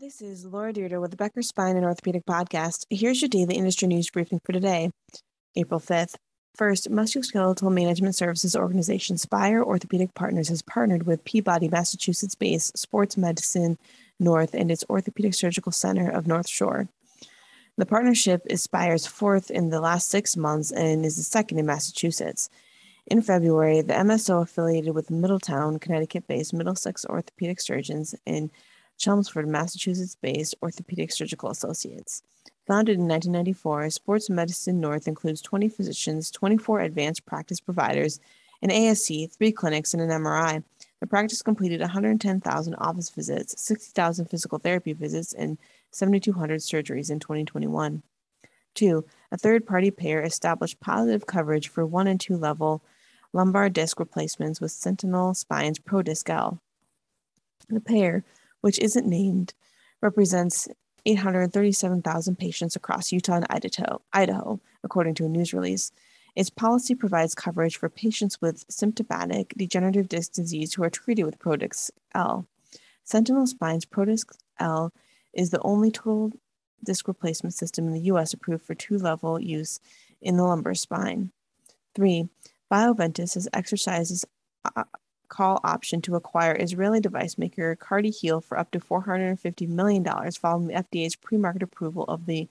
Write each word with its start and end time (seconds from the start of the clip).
This 0.00 0.20
is 0.20 0.44
Laura 0.44 0.72
Dyrda 0.72 1.00
with 1.00 1.12
the 1.12 1.16
Becker 1.16 1.42
Spine 1.42 1.76
and 1.76 1.84
Orthopedic 1.84 2.26
Podcast. 2.26 2.84
Here's 2.90 3.22
your 3.22 3.28
daily 3.28 3.54
industry 3.54 3.86
news 3.86 4.10
briefing 4.10 4.40
for 4.44 4.52
today, 4.52 4.90
April 5.54 5.78
5th. 5.78 6.16
First, 6.56 6.90
Musculoskeletal 6.90 7.72
Management 7.72 8.16
Services 8.16 8.56
organization 8.56 9.18
Spire 9.18 9.62
Orthopedic 9.62 10.12
Partners 10.14 10.48
has 10.48 10.62
partnered 10.62 11.06
with 11.06 11.24
Peabody, 11.24 11.68
Massachusetts 11.68 12.34
based 12.34 12.76
Sports 12.76 13.16
Medicine 13.16 13.78
North 14.18 14.52
and 14.52 14.72
its 14.72 14.84
Orthopedic 14.90 15.32
Surgical 15.32 15.70
Center 15.70 16.10
of 16.10 16.26
North 16.26 16.48
Shore. 16.48 16.88
The 17.76 17.86
partnership 17.86 18.42
is 18.50 18.62
Spire's 18.62 19.06
fourth 19.06 19.48
in 19.48 19.68
the 19.68 19.80
last 19.80 20.10
six 20.10 20.36
months 20.36 20.72
and 20.72 21.06
is 21.06 21.18
the 21.18 21.22
second 21.22 21.58
in 21.58 21.66
Massachusetts. 21.66 22.50
In 23.06 23.22
February, 23.22 23.80
the 23.82 23.94
MSO 23.94 24.42
affiliated 24.42 24.92
with 24.92 25.10
Middletown, 25.10 25.78
Connecticut 25.78 26.26
based 26.26 26.52
Middlesex 26.52 27.04
Orthopedic 27.04 27.60
Surgeons 27.60 28.16
and 28.26 28.50
Chelmsford, 28.98 29.48
Massachusetts 29.48 30.16
based 30.20 30.54
Orthopedic 30.62 31.12
Surgical 31.12 31.50
Associates. 31.50 32.22
Founded 32.66 32.94
in 32.94 33.08
1994, 33.08 33.90
Sports 33.90 34.30
Medicine 34.30 34.80
North 34.80 35.06
includes 35.06 35.42
20 35.42 35.68
physicians, 35.68 36.30
24 36.30 36.80
advanced 36.80 37.26
practice 37.26 37.60
providers, 37.60 38.20
an 38.62 38.70
ASC, 38.70 39.30
three 39.32 39.52
clinics, 39.52 39.92
and 39.92 40.02
an 40.02 40.08
MRI. 40.08 40.64
The 41.00 41.06
practice 41.06 41.42
completed 41.42 41.80
110,000 41.80 42.74
office 42.76 43.10
visits, 43.10 43.62
60,000 43.62 44.26
physical 44.26 44.58
therapy 44.58 44.94
visits, 44.94 45.34
and 45.34 45.58
7,200 45.90 46.60
surgeries 46.60 47.10
in 47.10 47.20
2021. 47.20 48.02
Two, 48.74 49.04
a 49.30 49.36
third 49.36 49.66
party 49.66 49.90
payer 49.90 50.22
established 50.22 50.80
positive 50.80 51.26
coverage 51.26 51.68
for 51.68 51.84
one 51.84 52.06
and 52.06 52.18
two 52.18 52.36
level 52.36 52.82
lumbar 53.34 53.68
disc 53.68 54.00
replacements 54.00 54.60
with 54.60 54.70
Sentinel 54.70 55.34
Spine's 55.34 55.78
ProDisc 55.78 56.28
L. 56.30 56.60
The 57.68 57.80
payer 57.80 58.24
which 58.64 58.78
isn't 58.78 59.06
named, 59.06 59.52
represents 60.00 60.68
837,000 61.04 62.38
patients 62.38 62.74
across 62.74 63.12
Utah 63.12 63.34
and 63.34 63.46
Idaho, 63.50 64.00
Idaho, 64.14 64.58
according 64.82 65.16
to 65.16 65.26
a 65.26 65.28
news 65.28 65.52
release. 65.52 65.92
Its 66.34 66.48
policy 66.48 66.94
provides 66.94 67.34
coverage 67.34 67.76
for 67.76 67.90
patients 67.90 68.40
with 68.40 68.64
symptomatic 68.70 69.52
degenerative 69.54 70.08
disc 70.08 70.32
disease 70.32 70.72
who 70.72 70.82
are 70.82 70.88
treated 70.88 71.26
with 71.26 71.38
ProDisc 71.38 71.90
L. 72.14 72.46
Sentinel 73.02 73.46
Spine's 73.46 73.84
ProDisc 73.84 74.34
L 74.58 74.90
is 75.34 75.50
the 75.50 75.60
only 75.60 75.90
total 75.90 76.32
disc 76.82 77.06
replacement 77.06 77.52
system 77.52 77.86
in 77.86 77.92
the 77.92 78.08
U.S. 78.12 78.32
approved 78.32 78.64
for 78.64 78.74
two 78.74 78.96
level 78.96 79.38
use 79.38 79.78
in 80.22 80.38
the 80.38 80.42
lumbar 80.42 80.72
spine. 80.74 81.32
Three, 81.94 82.30
Bioventus 82.72 83.34
has 83.34 83.46
exercises 83.52 84.24
uh, 84.74 84.84
call 85.28 85.60
option 85.64 86.00
to 86.02 86.16
acquire 86.16 86.56
Israeli 86.58 87.00
device 87.00 87.38
maker 87.38 87.76
CartiHeal 87.76 88.44
for 88.44 88.58
up 88.58 88.70
to 88.72 88.80
$450 88.80 89.68
million 89.68 90.04
following 90.32 90.68
the 90.68 90.74
FDA's 90.74 91.16
pre-market 91.16 91.62
approval 91.62 92.04
of 92.04 92.26
the 92.26 92.48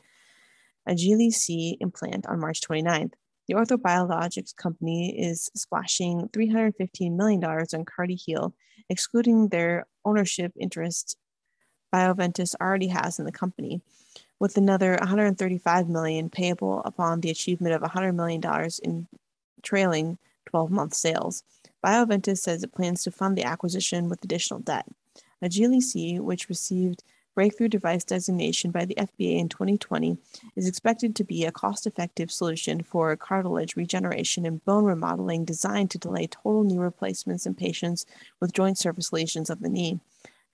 Agili-C 0.88 1.78
implant 1.80 2.26
on 2.26 2.40
March 2.40 2.62
29th. 2.62 3.14
The 3.48 3.56
orthobiologics 3.56 4.56
company 4.56 5.20
is 5.20 5.50
splashing 5.56 6.30
$315 6.30 7.12
million 7.16 7.44
on 7.44 7.86
CartiHeal, 7.86 8.54
excluding 8.90 9.50
their 9.50 9.86
ownership 10.06 10.54
interest 10.60 11.18
Bioventus 11.94 12.56
already 12.60 12.88
has 12.88 13.20
in 13.20 13.26
the 13.26 13.32
company, 13.32 13.82
with 14.40 14.58
another 14.58 14.98
135 15.00 15.88
million 15.88 16.30
payable 16.30 16.82
upon 16.86 17.22
the 17.22 17.30
achievement 17.30 17.76
of 17.76 17.82
$100 17.84 18.16
million 18.16 18.42
in 18.82 19.08
trailing 19.62 20.18
12-month 20.52 20.94
sales. 20.94 21.44
Bioventus 21.84 22.38
says 22.40 22.64
it 22.64 22.74
plans 22.74 23.04
to 23.04 23.12
fund 23.12 23.38
the 23.38 23.44
acquisition 23.44 24.10
with 24.10 24.24
additional 24.24 24.60
debt. 24.60 24.88
Agili-C, 25.44 26.20
which 26.20 26.48
received 26.48 27.04
breakthrough 27.36 27.68
device 27.68 28.04
designation 28.04 28.72
by 28.72 28.86
the 28.86 28.96
FDA 28.96 29.40
in 29.40 29.50
2020, 29.50 30.18
is 30.56 30.68
expected 30.68 31.16
to 31.16 31.24
be 31.24 31.44
a 31.44 31.52
cost 31.52 31.86
effective 31.88 32.32
solution 32.32 32.84
for 32.84 33.16
cartilage 33.18 33.76
regeneration 33.76 34.46
and 34.46 34.64
bone 34.66 34.86
remodeling 34.86 35.44
designed 35.44 35.92
to 35.92 35.98
delay 35.98 36.28
total 36.28 36.64
knee 36.64 36.78
replacements 36.78 37.46
in 37.46 37.56
patients 37.56 38.06
with 38.40 38.54
joint 38.54 38.78
surface 38.78 39.12
lesions 39.12 39.50
of 39.50 39.62
the 39.62 39.70
knee. 39.70 40.00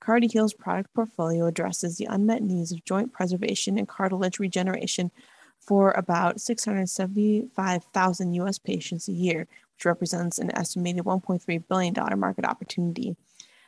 CartiHeal's 0.01 0.53
product 0.53 0.93
portfolio 0.93 1.45
addresses 1.45 1.97
the 1.97 2.05
unmet 2.05 2.41
needs 2.41 2.71
of 2.71 2.85
joint 2.85 3.11
preservation 3.11 3.77
and 3.77 3.87
cartilage 3.87 4.39
regeneration 4.39 5.11
for 5.59 5.91
about 5.91 6.41
675,000 6.41 8.33
US 8.33 8.57
patients 8.57 9.07
a 9.07 9.13
year, 9.13 9.47
which 9.75 9.85
represents 9.85 10.39
an 10.39 10.51
estimated 10.55 11.03
$1.3 11.03 11.63
billion 11.67 12.19
market 12.19 12.45
opportunity. 12.45 13.15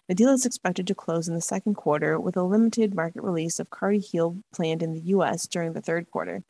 The 0.08 0.16
deal 0.16 0.30
is 0.30 0.46
expected 0.46 0.88
to 0.88 0.96
close 0.96 1.28
in 1.28 1.36
the 1.36 1.42
second 1.42 1.76
quarter 1.76 2.20
with 2.20 2.36
a 2.36 2.44
limited 2.44 2.94
market 2.94 3.24
release 3.24 3.60
of 3.60 3.70
CartiHeal 3.70 4.42
planned 4.54 4.84
in 4.84 4.94
the 4.94 5.00
US 5.16 5.48
during 5.48 5.74
the 5.74 5.82
third 5.82 6.10
quarter. 6.12 6.44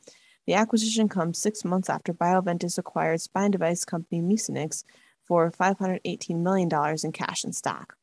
The 0.47 0.53
acquisition 0.53 1.07
comes 1.07 1.38
six 1.38 1.63
months 1.63 1.90
after 1.90 2.13
Bioventus 2.13 2.78
acquired 2.78 3.22
spine 3.22 3.52
device 3.52 3.85
company 3.85 4.22
Misonix 4.22 4.84
for 5.28 5.52
$518 5.52 6.38
million 6.38 6.69
in 7.03 7.12
cash 7.12 7.44
and 7.44 7.56
stock. 7.56 7.96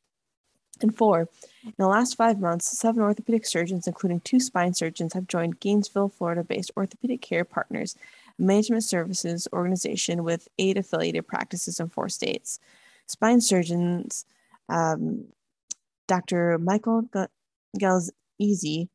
And 0.80 0.96
four, 0.96 1.28
in 1.64 1.74
the 1.76 1.88
last 1.88 2.14
five 2.14 2.38
months, 2.38 2.78
seven 2.78 3.02
orthopedic 3.02 3.46
surgeons, 3.46 3.86
including 3.86 4.20
two 4.20 4.40
spine 4.40 4.74
surgeons, 4.74 5.12
have 5.12 5.26
joined 5.26 5.60
Gainesville, 5.60 6.08
Florida 6.08 6.44
based 6.44 6.70
Orthopedic 6.76 7.20
Care 7.20 7.44
Partners, 7.44 7.96
a 8.38 8.42
management 8.42 8.84
services 8.84 9.48
organization 9.52 10.24
with 10.24 10.48
eight 10.58 10.78
affiliated 10.78 11.26
practices 11.26 11.80
in 11.80 11.88
four 11.88 12.08
states. 12.08 12.60
Spine 13.06 13.40
surgeons, 13.40 14.24
um, 14.68 15.24
Dr. 16.06 16.58
Michael 16.58 17.08
Galzezi, 17.78 18.88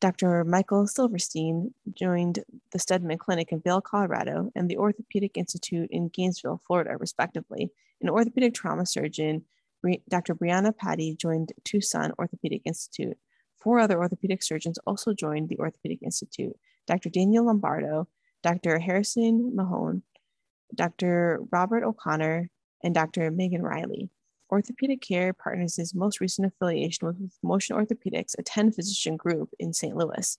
Dr. 0.00 0.42
Michael 0.44 0.88
Silverstein 0.88 1.72
joined 1.94 2.40
the 2.72 2.78
Steadman 2.80 3.18
Clinic 3.18 3.52
in 3.52 3.60
Vail, 3.60 3.80
Colorado, 3.80 4.50
and 4.56 4.68
the 4.68 4.76
Orthopedic 4.76 5.36
Institute 5.36 5.88
in 5.92 6.08
Gainesville, 6.08 6.60
Florida, 6.66 6.96
respectively. 6.98 7.70
An 8.00 8.08
orthopedic 8.10 8.52
trauma 8.52 8.84
surgeon, 8.84 9.44
Dr. 10.08 10.34
Brianna 10.34 10.76
Patty 10.76 11.16
joined 11.16 11.52
Tucson 11.64 12.12
Orthopedic 12.18 12.62
Institute. 12.64 13.16
Four 13.56 13.78
other 13.78 13.98
orthopedic 13.98 14.42
surgeons 14.42 14.78
also 14.86 15.12
joined 15.12 15.48
the 15.48 15.58
Orthopedic 15.58 16.02
Institute 16.02 16.56
Dr. 16.86 17.10
Daniel 17.10 17.46
Lombardo, 17.46 18.08
Dr. 18.42 18.80
Harrison 18.80 19.54
Mahone, 19.54 20.02
Dr. 20.74 21.40
Robert 21.52 21.84
O'Connor, 21.84 22.50
and 22.82 22.94
Dr. 22.94 23.30
Megan 23.30 23.62
Riley. 23.62 24.10
Orthopedic 24.50 25.00
Care 25.00 25.32
Partners' 25.32 25.94
most 25.94 26.20
recent 26.20 26.46
affiliation 26.46 27.06
was 27.06 27.16
with 27.18 27.38
Motion 27.42 27.76
Orthopedics, 27.76 28.34
a 28.38 28.42
10 28.42 28.72
physician 28.72 29.16
group 29.16 29.50
in 29.58 29.72
St. 29.72 29.96
Louis. 29.96 30.36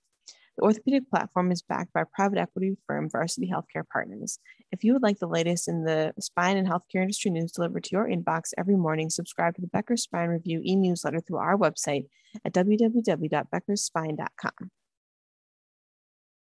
The 0.58 0.64
orthopedic 0.64 1.10
platform 1.10 1.52
is 1.52 1.64
backed 1.64 1.94
by 1.94 2.04
private 2.14 2.38
equity 2.38 2.78
firm 2.86 3.10
Varsity 3.10 3.50
Healthcare 3.50 3.88
Partners. 3.92 4.38
If 4.72 4.84
you 4.84 4.94
would 4.94 5.02
like 5.02 5.18
the 5.20 5.28
latest 5.28 5.68
in 5.68 5.84
the 5.84 6.14
spine 6.20 6.58
and 6.58 6.68
healthcare 6.68 7.02
industry 7.02 7.32
news 7.32 7.52
delivered 7.52 7.86
to 7.86 7.90
your 7.92 8.08
inbox 8.08 8.52
every 8.58 8.76
morning, 8.76 9.10
subscribe 9.10 9.56
to 9.56 9.62
the 9.62 9.68
Becker 9.68 9.98
Spine 9.98 10.30
Review 10.30 10.62
e 10.64 10.76
newsletter 10.76 11.22
through 11.22 11.38
our 11.38 11.58
website 11.58 12.06
at 12.46 12.54
www.beckerspine.com. 12.54 14.72